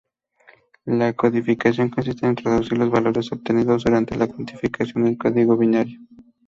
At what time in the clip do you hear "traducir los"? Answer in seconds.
2.33-2.89